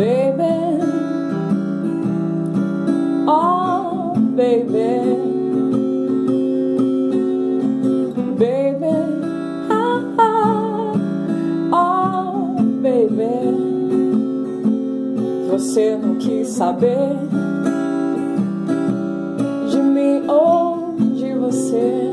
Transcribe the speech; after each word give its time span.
baby. 0.00 0.80
Oh, 3.28 4.14
baby. 4.34 4.96
Baby. 8.40 8.96
Ah, 9.68 10.00
ah. 10.18 10.92
Oh, 11.80 12.62
baby. 12.80 13.36
Você 15.50 15.98
não 15.98 16.14
quis 16.16 16.48
saber 16.48 17.18
de 19.70 19.82
mim 19.82 20.24
ou 20.26 20.96
de 21.14 21.34
você. 21.34 22.10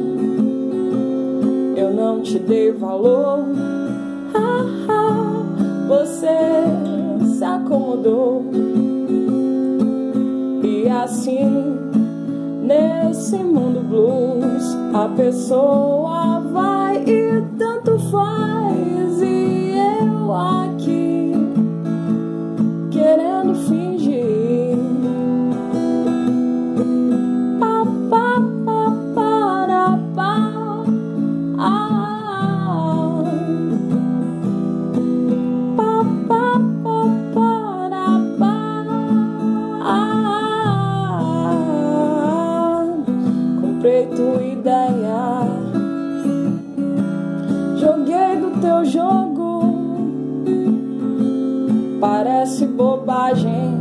Eu 1.78 1.94
não 1.94 2.22
te 2.22 2.38
dei 2.38 2.74
valor. 2.74 3.46
Ah, 4.36 4.66
ah. 4.92 5.88
Você 5.88 7.07
se 7.38 7.44
acomodou. 7.44 8.46
E 10.64 10.90
assim, 10.90 11.76
nesse 12.64 13.38
mundo 13.38 13.80
blues, 13.82 14.76
a 14.94 15.08
pessoa 15.10 16.40
vai 16.52 17.04
e 17.04 17.44
tanto 17.60 18.00
faz. 18.10 19.22
E 19.22 19.76
eu 19.78 20.34
aqui, 20.34 21.34
querendo 22.90 23.54
fingir. 23.54 23.87
Tua 43.88 44.44
ideia. 44.44 45.48
Joguei 47.80 48.36
do 48.36 48.60
teu 48.60 48.84
jogo. 48.84 49.62
Parece 52.02 52.66
bobagem. 52.66 53.80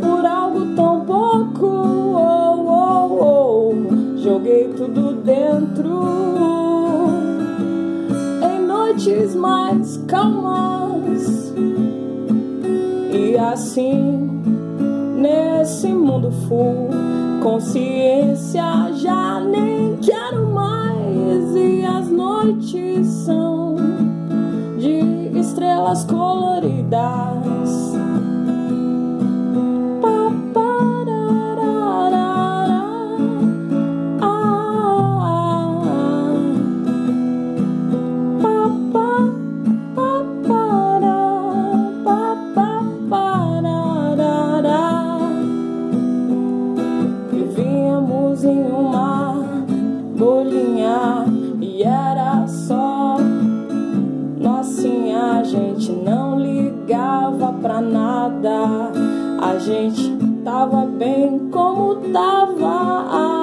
Por 0.00 0.26
algo 0.26 0.74
tão 0.74 1.00
pouco. 1.04 1.66
Oh, 1.66 2.64
oh, 2.66 3.18
oh. 3.20 4.16
Joguei 4.18 4.72
tudo 4.76 5.12
dentro 5.22 6.02
em 8.44 8.66
noites 8.66 9.36
mais 9.36 9.98
calmas. 10.08 11.54
E 13.12 13.38
assim, 13.38 14.42
nesse 15.16 15.88
mundo 15.88 16.32
full, 16.48 16.90
consciência 17.42 18.92
já 18.94 19.40
nem 19.40 19.96
quero 19.96 20.48
mais. 20.48 21.56
E 21.56 21.84
as 21.84 22.08
noites 22.08 23.06
são 23.08 23.74
de 24.78 25.38
estrelas 25.38 26.04
coloridas. 26.04 28.01
Em 48.44 48.72
uma 48.72 49.34
bolinha 50.18 51.24
e 51.60 51.84
era 51.84 52.44
só 52.48 53.16
nocinha. 54.40 55.38
A 55.38 55.44
gente 55.44 55.92
não 55.92 56.40
ligava 56.40 57.52
pra 57.62 57.80
nada. 57.80 58.90
A 59.40 59.58
gente 59.58 60.16
tava 60.44 60.86
bem 60.86 61.48
como 61.50 61.96
tava. 62.12 63.41